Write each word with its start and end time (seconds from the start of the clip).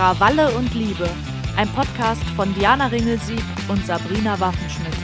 Krawalle 0.00 0.50
und 0.56 0.72
Liebe, 0.72 1.10
ein 1.58 1.68
Podcast 1.74 2.24
von 2.34 2.54
Diana 2.54 2.86
Ringelsieg 2.86 3.42
und 3.68 3.84
Sabrina 3.84 4.40
Waffenschmidt. 4.40 4.94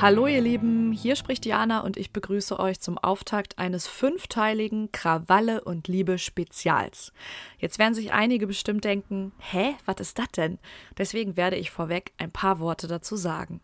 Hallo 0.00 0.28
ihr 0.28 0.40
Lieben, 0.40 0.92
hier 0.92 1.16
spricht 1.16 1.44
Diana 1.44 1.80
und 1.80 1.96
ich 1.96 2.12
begrüße 2.12 2.56
euch 2.60 2.78
zum 2.78 2.96
Auftakt 2.96 3.58
eines 3.58 3.88
fünfteiligen 3.88 4.92
Krawalle 4.92 5.64
und 5.64 5.88
Liebe 5.88 6.16
Spezials. 6.16 7.12
Jetzt 7.58 7.80
werden 7.80 7.94
sich 7.94 8.12
einige 8.12 8.46
bestimmt 8.46 8.84
denken, 8.84 9.32
hä, 9.40 9.74
was 9.84 9.96
ist 9.98 10.20
das 10.20 10.30
denn? 10.30 10.60
Deswegen 10.96 11.36
werde 11.36 11.56
ich 11.56 11.72
vorweg 11.72 12.12
ein 12.18 12.30
paar 12.30 12.60
Worte 12.60 12.86
dazu 12.86 13.16
sagen. 13.16 13.60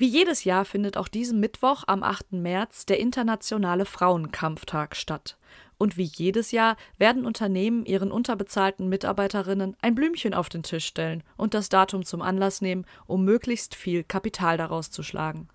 Wie 0.00 0.08
jedes 0.08 0.44
Jahr 0.44 0.64
findet 0.64 0.96
auch 0.96 1.08
diesen 1.08 1.40
Mittwoch 1.40 1.84
am 1.86 2.02
8. 2.02 2.32
März 2.32 2.86
der 2.86 2.98
Internationale 2.98 3.84
Frauenkampftag 3.84 4.96
statt. 4.96 5.36
Und 5.76 5.98
wie 5.98 6.04
jedes 6.04 6.52
Jahr 6.52 6.78
werden 6.96 7.26
Unternehmen 7.26 7.84
ihren 7.84 8.10
unterbezahlten 8.10 8.88
Mitarbeiterinnen 8.88 9.76
ein 9.82 9.94
Blümchen 9.94 10.32
auf 10.32 10.48
den 10.48 10.62
Tisch 10.62 10.86
stellen 10.86 11.22
und 11.36 11.52
das 11.52 11.68
Datum 11.68 12.06
zum 12.06 12.22
Anlass 12.22 12.62
nehmen, 12.62 12.86
um 13.06 13.26
möglichst 13.26 13.74
viel 13.74 14.02
Kapital 14.02 14.56
daraus 14.56 14.90
zu 14.90 15.02
schlagen. 15.02 15.48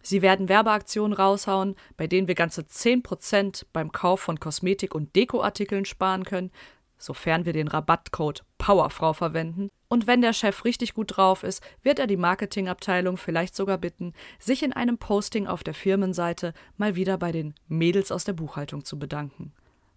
Sie 0.00 0.22
werden 0.22 0.48
Werbeaktionen 0.48 1.12
raushauen, 1.12 1.76
bei 1.98 2.06
denen 2.06 2.28
wir 2.28 2.34
ganze 2.34 2.62
10% 2.62 3.66
beim 3.74 3.92
Kauf 3.92 4.20
von 4.20 4.40
Kosmetik- 4.40 4.94
und 4.94 5.14
Dekoartikeln 5.14 5.84
sparen 5.84 6.24
können, 6.24 6.50
sofern 6.96 7.44
wir 7.44 7.52
den 7.52 7.68
Rabattcode 7.68 8.42
Powerfrau 8.56 9.12
verwenden. 9.12 9.68
Und 9.88 10.06
wenn 10.06 10.20
der 10.20 10.32
Chef 10.32 10.64
richtig 10.64 10.94
gut 10.94 11.16
drauf 11.16 11.42
ist, 11.42 11.62
wird 11.82 11.98
er 11.98 12.06
die 12.06 12.16
Marketingabteilung 12.16 13.16
vielleicht 13.16 13.54
sogar 13.54 13.78
bitten, 13.78 14.12
sich 14.38 14.62
in 14.62 14.72
einem 14.72 14.98
Posting 14.98 15.46
auf 15.46 15.62
der 15.62 15.74
Firmenseite 15.74 16.54
mal 16.76 16.96
wieder 16.96 17.18
bei 17.18 17.32
den 17.32 17.54
Mädels 17.68 18.10
aus 18.10 18.24
der 18.24 18.32
Buchhaltung 18.32 18.84
zu 18.84 18.98
bedanken. 18.98 19.52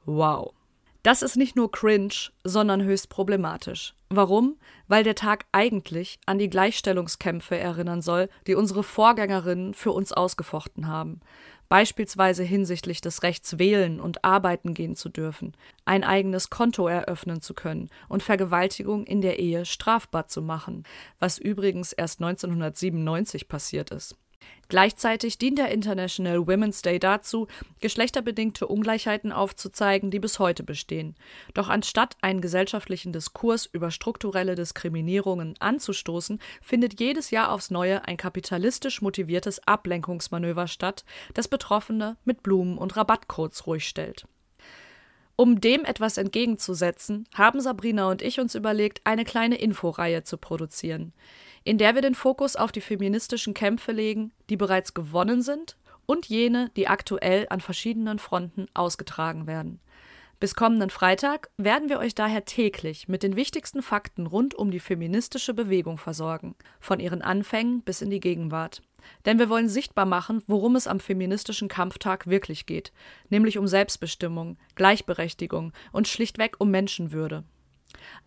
Wow. 0.06 0.54
Das 1.02 1.22
ist 1.22 1.38
nicht 1.38 1.56
nur 1.56 1.72
cringe, 1.72 2.30
sondern 2.44 2.84
höchst 2.84 3.10
problematisch. 3.10 3.95
Warum? 4.10 4.58
Weil 4.88 5.04
der 5.04 5.16
Tag 5.16 5.45
eigentlich 5.54 6.20
an 6.26 6.40
die 6.40 6.50
Gleichstellungskämpfe 6.50 7.58
erinnern 7.58 8.02
soll, 8.02 8.28
die 8.48 8.56
unsere 8.56 8.84
Vorgängerinnen 8.84 9.73
für 9.73 9.92
uns 9.92 10.12
ausgefochten 10.12 10.88
haben 10.88 11.22
beispielsweise 11.70 12.44
hinsichtlich 12.44 13.00
des 13.00 13.23
Rechts 13.23 13.59
wählen 13.59 14.00
und 14.00 14.25
arbeiten 14.25 14.73
gehen 14.73 14.95
zu 14.95 15.08
dürfen, 15.08 15.56
ein 15.86 16.03
eigenes 16.03 16.50
Konto 16.50 16.88
eröffnen 16.88 17.42
zu 17.42 17.53
können 17.53 17.89
und 18.09 18.23
Vergewaltigung 18.23 19.06
in 19.06 19.22
der 19.22 19.39
Ehe 19.39 19.66
strafbar 19.66 20.28
zu 20.28 20.42
machen, 20.42 20.84
was 21.20 21.38
übrigens 21.38 21.94
erst 21.94 22.22
1997 22.22 23.48
passiert 23.48 23.92
ist. 23.92 24.17
Gleichzeitig 24.69 25.39
dient 25.39 25.58
der 25.58 25.72
International 25.72 26.47
Women's 26.47 26.83
Day 26.83 27.00
dazu, 27.00 27.47
geschlechterbedingte 27.81 28.67
Ungleichheiten 28.67 29.31
aufzuzeigen, 29.31 30.11
die 30.11 30.19
bis 30.19 30.38
heute 30.38 30.64
bestehen. 30.64 31.16
Doch 31.55 31.69
anstatt 31.69 32.16
einen 32.22 32.39
gesellschaftlichen 32.39 33.11
Diskurs 33.11 33.66
über 33.66 33.89
strukturelle 33.89 34.53
Diskriminierungen 34.53 35.55
anzustoßen, 35.59 36.39
findet 36.61 37.00
jedes 37.00 37.31
Jahr 37.31 37.52
aufs 37.52 37.72
Neue 37.72 38.05
ein 38.05 38.17
kapitalistisch 38.17 39.02
motiviertes 39.02 39.67
Ablenkungsmanöver 39.67 40.67
statt, 40.67 41.03
das 41.33 41.47
Betroffene 41.47 42.17
mit 42.23 42.44
Blumen 42.44 42.77
und 42.77 42.95
Rabattcodes 42.95 43.66
ruhig 43.66 43.88
stellt. 43.88 44.27
Um 45.36 45.61
dem 45.61 45.83
etwas 45.83 46.17
entgegenzusetzen, 46.17 47.27
haben 47.33 47.59
Sabrina 47.61 48.11
und 48.11 48.22
ich 48.22 48.39
uns 48.39 48.53
überlegt, 48.53 49.02
eine 49.05 49.23
kleine 49.23 49.55
Inforeihe 49.55 50.23
zu 50.23 50.38
produzieren 50.38 51.14
in 51.64 51.77
der 51.77 51.95
wir 51.95 52.02
den 52.02 52.15
Fokus 52.15 52.55
auf 52.55 52.71
die 52.71 52.81
feministischen 52.81 53.53
Kämpfe 53.53 53.92
legen, 53.92 54.31
die 54.49 54.58
bereits 54.58 54.93
gewonnen 54.93 55.42
sind 55.42 55.77
und 56.05 56.25
jene, 56.27 56.71
die 56.75 56.87
aktuell 56.87 57.47
an 57.49 57.61
verschiedenen 57.61 58.20
Fronten 58.20 58.67
ausgetragen 58.73 59.47
werden. 59.47 59.80
Bis 60.39 60.55
kommenden 60.55 60.89
Freitag 60.89 61.49
werden 61.58 61.89
wir 61.89 61.99
euch 61.99 62.15
daher 62.15 62.45
täglich 62.45 63.09
mit 63.09 63.23
den 63.23 63.36
wichtigsten 63.36 63.81
Fakten 63.81 64.25
rund 64.25 64.55
um 64.55 64.71
die 64.71 64.80
feministische 64.80 65.53
Bewegung 65.53 65.97
versorgen, 65.97 66.55
von 66.80 67.02
ihren 67.02 67.21
Anfängen 67.21 67.81
bis 67.81 68.02
in 68.02 68.09
die 68.09 68.21
Gegenwart. 68.21 68.81
Denn 69.26 69.37
wir 69.37 69.49
wollen 69.49 69.67
sichtbar 69.67 70.05
machen, 70.05 70.41
worum 70.47 70.77
es 70.77 70.87
am 70.87 71.02
feministischen 71.02 71.67
Kampftag 71.67 72.27
wirklich 72.27 72.65
geht, 72.65 72.93
nämlich 73.30 73.58
um 73.58 73.67
Selbstbestimmung, 73.67 74.58
Gleichberechtigung 74.76 75.73
und 75.91 76.08
schlichtweg 76.08 76.55
um 76.59 76.71
Menschenwürde. 76.71 77.43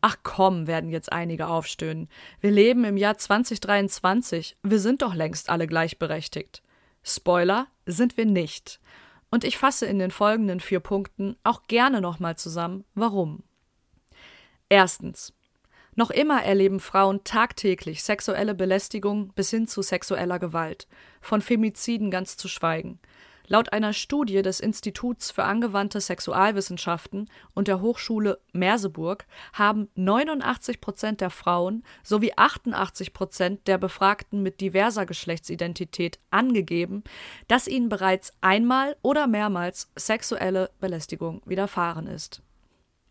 Ach 0.00 0.17
komm, 0.23 0.67
werden 0.67 0.91
jetzt 0.91 1.12
einige 1.12 1.47
aufstöhnen. 1.47 2.09
Wir 2.41 2.50
leben 2.50 2.84
im 2.84 2.97
Jahr 2.97 3.17
2023. 3.17 4.56
Wir 4.62 4.78
sind 4.78 5.03
doch 5.03 5.15
längst 5.15 5.49
alle 5.49 5.67
gleichberechtigt. 5.67 6.62
Spoiler, 7.03 7.67
sind 7.87 8.17
wir 8.17 8.27
nicht. 8.27 8.81
Und 9.31 9.45
ich 9.45 9.59
fasse 9.59 9.87
in 9.87 9.99
den 9.99 10.11
folgenden 10.11 10.61
vier 10.61 10.81
Punkten 10.81 11.37
auch 11.43 11.62
gerne 11.67 12.00
nochmal 12.00 12.37
zusammen, 12.37 12.84
warum. 12.95 13.43
Erstens. 14.69 15.33
Noch 15.94 16.11
immer 16.11 16.43
erleben 16.43 16.81
Frauen 16.81 17.23
tagtäglich 17.23 18.03
sexuelle 18.03 18.55
Belästigung 18.55 19.33
bis 19.34 19.50
hin 19.50 19.67
zu 19.67 19.83
sexueller 19.83 20.39
Gewalt, 20.39 20.89
von 21.21 21.43
Femiziden 21.43 22.11
ganz 22.11 22.39
zu 22.39 22.49
schweigen. 22.49 22.99
Laut 23.47 23.73
einer 23.73 23.93
Studie 23.93 24.43
des 24.43 24.61
Instituts 24.61 25.31
für 25.31 25.45
angewandte 25.45 26.01
Sexualwissenschaften 26.01 27.29
und 27.55 27.69
der 27.69 27.81
Hochschule 27.81 28.41
Merseburg 28.53 29.27
haben 29.53 29.89
89 29.95 30.81
Prozent 30.81 31.21
der 31.21 31.31
Frauen 31.31 31.83
sowie 32.03 32.33
88 32.37 33.13
Prozent 33.13 33.67
der 33.67 33.79
Befragten 33.79 34.43
mit 34.43 34.61
diverser 34.61 35.07
Geschlechtsidentität 35.07 36.19
angegeben, 36.31 37.03
dass 37.49 37.69
ihnen 37.69 37.89
bereits 37.89 38.33
einmal 38.41 38.97
oder 39.03 39.27
mehrmals 39.27 39.91
sexuelle 39.97 40.71
Belästigung 40.81 41.43
widerfahren 41.45 42.07
ist 42.07 42.43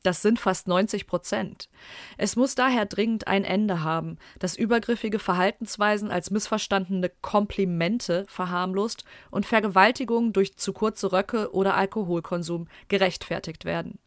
das 0.04 0.22
sind 0.22 0.40
fast 0.40 0.68
90 0.68 1.06
Prozent. 1.06 1.70
Es 2.18 2.36
muss 2.36 2.56
daher 2.56 2.86
dringend 2.86 3.28
ein 3.28 3.44
Ende 3.44 3.84
haben, 3.84 4.18
das 4.40 4.56
übergriffige 4.56 5.20
Verhaltensweisen 5.20 6.10
als 6.10 6.32
missverstandene 6.32 7.12
Komplimente 7.22 8.26
verharmlost 8.28 9.06
und 9.30 9.46
Vergewaltigungen 9.46 10.34
durch 10.34 10.58
zu 10.58 10.74
kurze 10.74 11.12
Röcke 11.12 11.54
oder 11.54 11.76
Alkoholkonsum 11.76 12.68
gerechtfertigt 12.88 13.66
werden. 13.66 14.00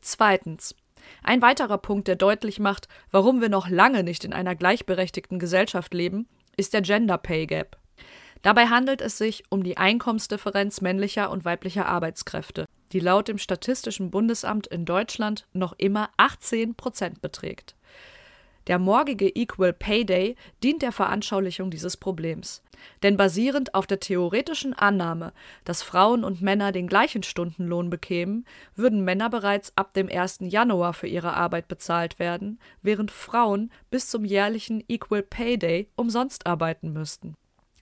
Zweitens. 0.00 0.74
Ein 1.22 1.42
weiterer 1.42 1.78
Punkt, 1.78 2.08
der 2.08 2.16
deutlich 2.16 2.58
macht, 2.58 2.88
warum 3.12 3.40
wir 3.40 3.48
noch 3.48 3.68
lange 3.68 4.02
nicht 4.02 4.24
in 4.24 4.32
einer 4.32 4.56
gleichberechtigten 4.56 5.38
Gesellschaft 5.38 5.94
leben, 5.94 6.26
ist 6.56 6.74
der 6.74 6.82
Gender 6.82 7.18
Pay 7.18 7.46
Gap. 7.46 7.76
Dabei 8.42 8.66
handelt 8.66 9.00
es 9.00 9.18
sich 9.18 9.44
um 9.48 9.62
die 9.62 9.76
Einkommensdifferenz 9.76 10.80
männlicher 10.80 11.30
und 11.30 11.44
weiblicher 11.44 11.86
Arbeitskräfte 11.86 12.66
die 12.92 13.00
laut 13.00 13.28
dem 13.28 13.38
Statistischen 13.38 14.10
Bundesamt 14.10 14.66
in 14.66 14.84
Deutschland 14.84 15.46
noch 15.52 15.74
immer 15.78 16.10
18 16.16 16.74
Prozent 16.74 17.22
beträgt. 17.22 17.76
Der 18.66 18.80
morgige 18.80 19.28
Equal 19.28 19.72
Pay 19.72 20.04
Day 20.04 20.36
dient 20.62 20.82
der 20.82 20.90
Veranschaulichung 20.90 21.70
dieses 21.70 21.96
Problems. 21.96 22.64
Denn 23.02 23.16
basierend 23.16 23.74
auf 23.74 23.86
der 23.86 24.00
theoretischen 24.00 24.74
Annahme, 24.74 25.32
dass 25.64 25.82
Frauen 25.82 26.24
und 26.24 26.42
Männer 26.42 26.72
den 26.72 26.88
gleichen 26.88 27.22
Stundenlohn 27.22 27.90
bekämen, 27.90 28.44
würden 28.74 29.04
Männer 29.04 29.30
bereits 29.30 29.72
ab 29.76 29.94
dem 29.94 30.08
1. 30.08 30.38
Januar 30.42 30.94
für 30.94 31.06
ihre 31.06 31.34
Arbeit 31.34 31.68
bezahlt 31.68 32.18
werden, 32.18 32.58
während 32.82 33.10
Frauen 33.10 33.70
bis 33.90 34.08
zum 34.08 34.24
jährlichen 34.24 34.82
Equal 34.88 35.22
Pay 35.22 35.58
Day 35.58 35.88
umsonst 35.94 36.46
arbeiten 36.46 36.92
müssten 36.92 37.36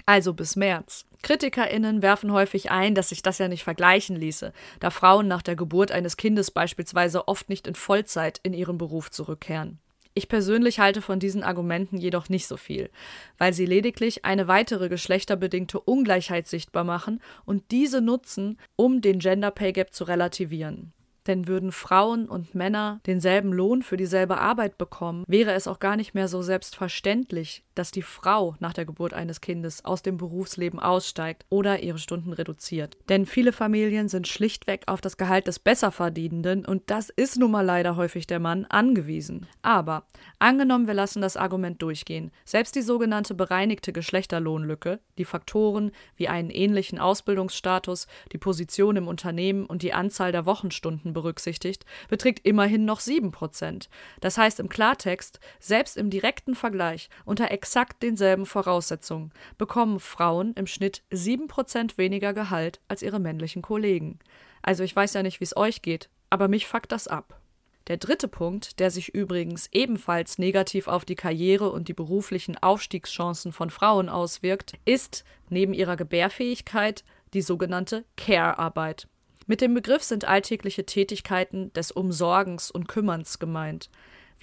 also 0.07 0.35
bis 0.35 0.57
März. 0.57 1.07
KritikerInnen 1.23 2.03
werfen 2.03 2.33
häufig 2.33 2.71
ein, 2.71 2.95
dass 2.95 3.09
sich 3.09 3.23
das 3.23 3.39
ja 3.39 3.49
nicht 3.49 3.65
vergleichen 3.65 4.17
ließe, 4.17 4.53
da 4.81 4.91
Frauen 4.91 5.27
nach 5.27 5.43
der 5.43 5.57
Geburt 5.57 5.91
eines 5.91 6.17
Kindes 6.17 6.51
beispielsweise 6.51 7.29
oft 7.29 7.49
nicht 7.49 7.67
in 7.67 7.75
Vollzeit 7.75 8.41
in 8.43 8.53
ihren 8.53 8.77
Beruf 8.77 9.11
zurückkehren. 9.11 9.79
Ich 10.17 10.29
persönlich 10.29 10.79
halte 10.79 11.03
von 11.03 11.19
diesen 11.19 11.43
Argumenten 11.43 11.97
jedoch 11.97 12.29
nicht 12.29 12.47
so 12.47 12.57
viel, 12.57 12.89
weil 13.37 13.53
sie 13.53 13.67
lediglich 13.67 14.25
eine 14.25 14.47
weitere 14.47 14.89
geschlechterbedingte 14.89 15.81
Ungleichheit 15.81 16.47
sichtbar 16.47 16.85
machen 16.85 17.21
und 17.45 17.65
diese 17.73 18.01
nutzen, 18.01 18.59
um 18.77 19.01
den 19.01 19.19
Gender 19.19 19.51
Pay 19.51 19.73
Gap 19.73 19.93
zu 19.93 20.05
relativieren. 20.05 20.93
Denn 21.27 21.49
würden 21.49 21.73
Frauen 21.73 22.29
und 22.29 22.55
Männer 22.55 23.01
denselben 23.07 23.53
Lohn 23.53 23.83
für 23.83 23.97
dieselbe 23.97 24.39
Arbeit 24.39 24.79
bekommen, 24.79 25.25
wäre 25.27 25.53
es 25.53 25.67
auch 25.67 25.81
gar 25.81 25.97
nicht 25.97 26.15
mehr 26.15 26.29
so 26.29 26.43
selbstverständlich, 26.43 27.65
dass 27.75 27.91
die 27.91 28.03
Frau 28.03 28.57
nach 28.61 28.73
der 28.73 28.85
Geburt 28.85 29.15
eines 29.15 29.41
Kindes 29.41 29.85
aus 29.85 30.03
dem 30.03 30.17
Berufsleben 30.17 30.79
aussteigt 30.79 31.45
oder 31.49 31.83
ihre 31.83 31.99
Stunden 31.99 32.33
reduziert. 32.33 32.97
Denn 33.09 33.27
viele 33.27 33.53
Familien 33.53 34.09
sind 34.09 34.29
schlichtweg 34.29 34.83
auf 34.87 35.01
das 35.01 35.17
Gehalt 35.17 35.47
des 35.47 35.59
Besserverdienenden 35.59 36.65
und 36.65 36.83
das 36.91 37.11
ist 37.11 37.39
nun 37.39 37.51
mal 37.51 37.65
leider 37.65 37.97
häufig 37.97 38.27
der 38.27 38.41
Mann 38.41 38.65
angewiesen. 38.65 39.47
Aber 39.63 40.07
angenommen, 40.39 40.87
wir 40.87 40.95
lassen 40.95 41.23
das 41.23 41.37
Argument 41.37 41.81
durchgehen, 41.83 42.31
selbst 42.45 42.75
die 42.75 42.83
sogenannte 42.83 43.35
bereinigte 43.35 43.93
Geschlechterlohnlücke, 43.93 45.01
die 45.19 45.25
Faktoren 45.25 45.93
wie 46.17 46.29
einen 46.29 46.51
ähnlichen 46.51 46.99
Ausbildungsstatus, 46.99 48.07
die 48.33 48.39
Position 48.39 48.97
im 48.97 49.09
Unternehmen 49.09 49.67
und 49.67 49.83
die 49.83 49.93
Anzahl 49.93 50.33
der 50.33 50.47
Wochenstunden 50.47 51.13
berücksichtigt, 51.13 51.85
beträgt 52.09 52.47
immerhin 52.47 52.85
noch 52.85 53.01
7%. 53.01 53.89
Das 54.21 54.39
heißt 54.39 54.61
im 54.61 54.69
Klartext, 54.69 55.41
selbst 55.59 55.97
im 55.97 56.11
direkten 56.11 56.55
Vergleich 56.55 57.09
unter 57.25 57.51
exakt 57.65 58.03
denselben 58.03 58.45
Voraussetzungen 58.45 59.33
bekommen 59.57 59.99
Frauen 59.99 60.53
im 60.53 60.67
Schnitt 60.67 61.03
7% 61.11 61.97
weniger 61.97 62.35
Gehalt 62.35 62.79
als 62.89 63.01
ihre 63.01 63.19
männlichen 63.19 63.63
Kollegen. 63.63 64.19
Also 64.61 64.85
ich 64.85 64.95
weiß 64.95 65.15
ja 65.15 65.23
nicht, 65.23 65.41
wie 65.41 65.45
es 65.45 65.57
euch 65.57 65.81
geht, 65.81 66.11
aber 66.29 66.47
mich 66.49 66.67
fuckt 66.67 66.93
das 66.93 67.09
ab. 67.09 67.41
Der 67.87 67.97
dritte 67.97 68.29
Punkt, 68.29 68.81
der 68.81 68.91
sich 68.91 69.15
übrigens 69.15 69.71
ebenfalls 69.73 70.37
negativ 70.37 70.89
auf 70.89 71.07
die 71.07 71.15
Karriere 71.15 71.71
und 71.71 71.89
die 71.89 71.95
beruflichen 71.95 72.63
Aufstiegschancen 72.63 73.51
von 73.51 73.71
Frauen 73.71 74.11
auswirkt, 74.11 74.75
ist 74.85 75.25
neben 75.49 75.73
ihrer 75.73 75.97
Gebärfähigkeit 75.97 77.03
die 77.33 77.43
sogenannte 77.43 78.05
Care-Arbeit. 78.19 79.09
Mit 79.47 79.63
dem 79.63 79.73
Begriff 79.73 80.03
sind 80.03 80.27
alltägliche 80.27 80.85
Tätigkeiten 80.85 81.73
des 81.73 81.93
Umsorgens 81.93 82.71
und 82.71 82.89
Kümmerns 82.89 83.39
gemeint, 83.39 83.89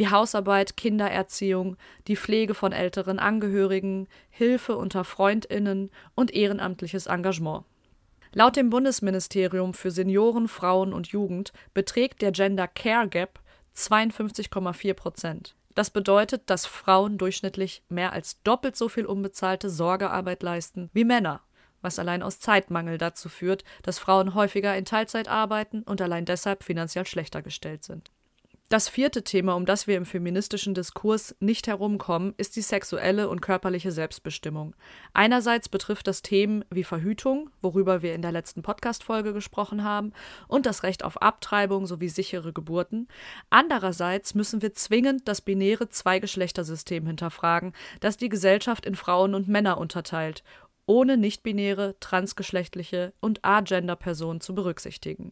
wie 0.01 0.07
Hausarbeit, 0.07 0.77
Kindererziehung, 0.77 1.77
die 2.07 2.15
Pflege 2.15 2.55
von 2.55 2.71
älteren 2.71 3.19
Angehörigen, 3.19 4.07
Hilfe 4.31 4.75
unter 4.75 5.03
Freundinnen 5.03 5.91
und 6.15 6.33
ehrenamtliches 6.33 7.05
Engagement. 7.05 7.65
Laut 8.33 8.55
dem 8.55 8.71
Bundesministerium 8.71 9.75
für 9.75 9.91
Senioren, 9.91 10.47
Frauen 10.47 10.91
und 10.91 11.09
Jugend 11.09 11.53
beträgt 11.75 12.23
der 12.23 12.31
Gender 12.31 12.67
Care 12.67 13.07
Gap 13.09 13.41
52,4 13.75 14.95
Prozent. 14.95 15.55
Das 15.75 15.91
bedeutet, 15.91 16.49
dass 16.49 16.65
Frauen 16.65 17.19
durchschnittlich 17.19 17.83
mehr 17.87 18.11
als 18.11 18.41
doppelt 18.41 18.75
so 18.75 18.89
viel 18.89 19.05
unbezahlte 19.05 19.69
Sorgearbeit 19.69 20.41
leisten 20.41 20.89
wie 20.93 21.05
Männer, 21.05 21.41
was 21.83 21.99
allein 21.99 22.23
aus 22.23 22.39
Zeitmangel 22.39 22.97
dazu 22.97 23.29
führt, 23.29 23.63
dass 23.83 23.99
Frauen 23.99 24.33
häufiger 24.33 24.75
in 24.75 24.85
Teilzeit 24.85 25.27
arbeiten 25.27 25.83
und 25.83 26.01
allein 26.01 26.25
deshalb 26.25 26.63
finanziell 26.63 27.05
schlechter 27.05 27.43
gestellt 27.43 27.83
sind. 27.83 28.11
Das 28.71 28.87
vierte 28.87 29.25
Thema, 29.25 29.57
um 29.57 29.65
das 29.65 29.85
wir 29.85 29.97
im 29.97 30.05
feministischen 30.05 30.73
Diskurs 30.73 31.35
nicht 31.41 31.67
herumkommen, 31.67 32.33
ist 32.37 32.55
die 32.55 32.61
sexuelle 32.61 33.27
und 33.27 33.41
körperliche 33.41 33.91
Selbstbestimmung. 33.91 34.77
Einerseits 35.13 35.67
betrifft 35.67 36.07
das 36.07 36.21
Themen 36.21 36.63
wie 36.69 36.85
Verhütung, 36.85 37.49
worüber 37.61 38.01
wir 38.01 38.15
in 38.15 38.21
der 38.21 38.31
letzten 38.31 38.61
Podcast-Folge 38.61 39.33
gesprochen 39.33 39.83
haben, 39.83 40.13
und 40.47 40.65
das 40.65 40.83
Recht 40.83 41.03
auf 41.03 41.21
Abtreibung 41.21 41.85
sowie 41.85 42.07
sichere 42.07 42.53
Geburten. 42.53 43.09
Andererseits 43.49 44.35
müssen 44.35 44.61
wir 44.61 44.73
zwingend 44.73 45.27
das 45.27 45.41
binäre 45.41 45.89
Zweigeschlechtersystem 45.89 47.05
hinterfragen, 47.05 47.73
das 47.99 48.15
die 48.15 48.29
Gesellschaft 48.29 48.85
in 48.85 48.95
Frauen 48.95 49.35
und 49.35 49.49
Männer 49.49 49.79
unterteilt 49.79 50.45
ohne 50.91 51.15
nichtbinäre, 51.15 51.95
transgeschlechtliche 52.01 53.13
und 53.21 53.45
agender-Personen 53.45 54.41
zu 54.41 54.53
berücksichtigen. 54.53 55.31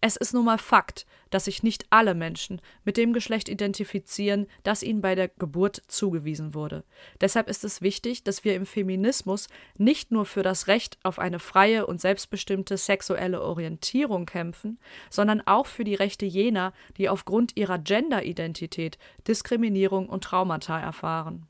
Es 0.00 0.16
ist 0.16 0.34
nun 0.34 0.44
mal 0.44 0.58
Fakt, 0.58 1.06
dass 1.30 1.44
sich 1.44 1.62
nicht 1.62 1.86
alle 1.90 2.16
Menschen 2.16 2.60
mit 2.84 2.96
dem 2.96 3.12
Geschlecht 3.12 3.48
identifizieren, 3.48 4.48
das 4.64 4.82
ihnen 4.82 5.02
bei 5.02 5.14
der 5.14 5.28
Geburt 5.28 5.80
zugewiesen 5.86 6.54
wurde. 6.54 6.82
Deshalb 7.20 7.48
ist 7.48 7.62
es 7.62 7.82
wichtig, 7.82 8.24
dass 8.24 8.42
wir 8.42 8.56
im 8.56 8.66
Feminismus 8.66 9.46
nicht 9.78 10.10
nur 10.10 10.26
für 10.26 10.42
das 10.42 10.66
Recht 10.66 10.98
auf 11.04 11.20
eine 11.20 11.38
freie 11.38 11.86
und 11.86 12.00
selbstbestimmte 12.00 12.76
sexuelle 12.76 13.42
Orientierung 13.42 14.26
kämpfen, 14.26 14.80
sondern 15.08 15.40
auch 15.46 15.66
für 15.66 15.84
die 15.84 15.94
Rechte 15.94 16.26
jener, 16.26 16.72
die 16.96 17.08
aufgrund 17.08 17.56
ihrer 17.56 17.78
Genderidentität 17.78 18.98
Diskriminierung 19.28 20.08
und 20.08 20.24
Traumata 20.24 20.80
erfahren. 20.80 21.46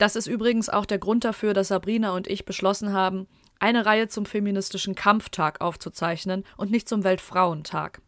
Das 0.00 0.16
ist 0.16 0.28
übrigens 0.28 0.70
auch 0.70 0.86
der 0.86 0.96
Grund 0.96 1.24
dafür, 1.24 1.52
dass 1.52 1.68
Sabrina 1.68 2.12
und 2.14 2.26
ich 2.26 2.46
beschlossen 2.46 2.94
haben, 2.94 3.26
eine 3.58 3.84
Reihe 3.84 4.08
zum 4.08 4.24
feministischen 4.24 4.94
Kampftag 4.94 5.60
aufzuzeichnen 5.60 6.44
und 6.56 6.70
nicht 6.70 6.88
zum 6.88 7.04
Weltfrauentag. 7.04 8.00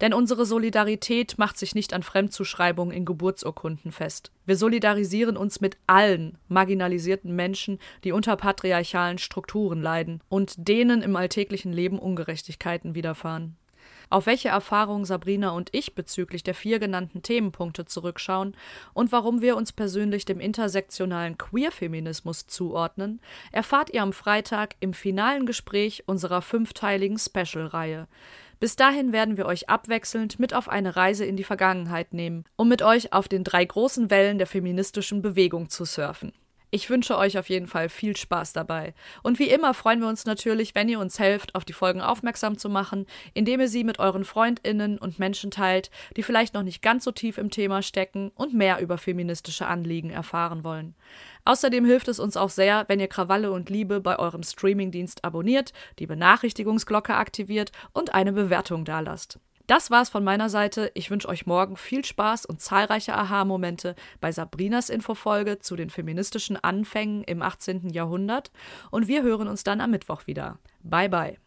Denn 0.00 0.14
unsere 0.14 0.46
Solidarität 0.46 1.38
macht 1.38 1.58
sich 1.58 1.74
nicht 1.74 1.92
an 1.92 2.04
Fremdzuschreibungen 2.04 2.96
in 2.96 3.04
Geburtsurkunden 3.04 3.90
fest. 3.90 4.30
Wir 4.46 4.56
solidarisieren 4.56 5.36
uns 5.36 5.60
mit 5.60 5.76
allen 5.88 6.38
marginalisierten 6.46 7.34
Menschen, 7.34 7.80
die 8.04 8.12
unter 8.12 8.36
patriarchalen 8.36 9.18
Strukturen 9.18 9.82
leiden 9.82 10.22
und 10.28 10.54
denen 10.56 11.02
im 11.02 11.16
alltäglichen 11.16 11.72
Leben 11.72 11.98
Ungerechtigkeiten 11.98 12.94
widerfahren 12.94 13.56
auf 14.10 14.26
welche 14.26 14.50
Erfahrungen 14.50 15.04
Sabrina 15.04 15.50
und 15.50 15.70
ich 15.72 15.94
bezüglich 15.94 16.42
der 16.42 16.54
vier 16.54 16.78
genannten 16.78 17.22
Themenpunkte 17.22 17.86
zurückschauen 17.86 18.54
und 18.92 19.12
warum 19.12 19.40
wir 19.40 19.56
uns 19.56 19.72
persönlich 19.72 20.24
dem 20.24 20.40
intersektionalen 20.40 21.38
Queerfeminismus 21.38 22.46
zuordnen, 22.46 23.20
erfahrt 23.52 23.90
ihr 23.90 24.02
am 24.02 24.12
Freitag 24.12 24.74
im 24.80 24.92
finalen 24.92 25.46
Gespräch 25.46 26.04
unserer 26.06 26.42
fünfteiligen 26.42 27.18
Special-Reihe. 27.18 28.08
Bis 28.58 28.76
dahin 28.76 29.12
werden 29.12 29.38
wir 29.38 29.46
euch 29.46 29.70
abwechselnd 29.70 30.38
mit 30.38 30.52
auf 30.52 30.68
eine 30.68 30.94
Reise 30.94 31.24
in 31.24 31.36
die 31.36 31.44
Vergangenheit 31.44 32.12
nehmen, 32.12 32.44
um 32.56 32.68
mit 32.68 32.82
euch 32.82 33.14
auf 33.14 33.26
den 33.26 33.42
drei 33.42 33.64
großen 33.64 34.10
Wellen 34.10 34.36
der 34.36 34.46
feministischen 34.46 35.22
Bewegung 35.22 35.70
zu 35.70 35.86
surfen. 35.86 36.32
Ich 36.72 36.88
wünsche 36.88 37.18
euch 37.18 37.36
auf 37.36 37.48
jeden 37.48 37.66
Fall 37.66 37.88
viel 37.88 38.16
Spaß 38.16 38.52
dabei. 38.52 38.94
Und 39.24 39.40
wie 39.40 39.50
immer 39.50 39.74
freuen 39.74 40.00
wir 40.00 40.08
uns 40.08 40.24
natürlich, 40.24 40.76
wenn 40.76 40.88
ihr 40.88 41.00
uns 41.00 41.18
helft, 41.18 41.56
auf 41.56 41.64
die 41.64 41.72
Folgen 41.72 42.00
aufmerksam 42.00 42.58
zu 42.58 42.68
machen, 42.68 43.06
indem 43.34 43.60
ihr 43.60 43.68
sie 43.68 43.82
mit 43.82 43.98
euren 43.98 44.24
Freundinnen 44.24 44.96
und 44.96 45.18
Menschen 45.18 45.50
teilt, 45.50 45.90
die 46.16 46.22
vielleicht 46.22 46.54
noch 46.54 46.62
nicht 46.62 46.80
ganz 46.80 47.02
so 47.02 47.10
tief 47.10 47.38
im 47.38 47.50
Thema 47.50 47.82
stecken 47.82 48.30
und 48.36 48.54
mehr 48.54 48.80
über 48.80 48.98
feministische 48.98 49.66
Anliegen 49.66 50.10
erfahren 50.10 50.62
wollen. 50.62 50.94
Außerdem 51.44 51.84
hilft 51.84 52.06
es 52.06 52.20
uns 52.20 52.36
auch 52.36 52.50
sehr, 52.50 52.84
wenn 52.86 53.00
ihr 53.00 53.08
Krawalle 53.08 53.50
und 53.50 53.68
Liebe 53.68 54.00
bei 54.00 54.18
eurem 54.18 54.44
Streamingdienst 54.44 55.24
abonniert, 55.24 55.72
die 55.98 56.06
Benachrichtigungsglocke 56.06 57.14
aktiviert 57.14 57.72
und 57.92 58.14
eine 58.14 58.32
Bewertung 58.32 58.84
dalasst. 58.84 59.40
Das 59.70 59.88
war's 59.88 60.08
von 60.08 60.24
meiner 60.24 60.48
Seite. 60.48 60.90
Ich 60.94 61.12
wünsche 61.12 61.28
euch 61.28 61.46
morgen 61.46 61.76
viel 61.76 62.04
Spaß 62.04 62.44
und 62.44 62.60
zahlreiche 62.60 63.14
Aha-Momente 63.14 63.94
bei 64.20 64.32
Sabrinas 64.32 64.90
Infofolge 64.90 65.60
zu 65.60 65.76
den 65.76 65.90
feministischen 65.90 66.56
Anfängen 66.56 67.22
im 67.22 67.40
18. 67.40 67.90
Jahrhundert 67.90 68.50
und 68.90 69.06
wir 69.06 69.22
hören 69.22 69.46
uns 69.46 69.62
dann 69.62 69.80
am 69.80 69.92
Mittwoch 69.92 70.26
wieder. 70.26 70.58
Bye 70.82 71.08
bye. 71.08 71.38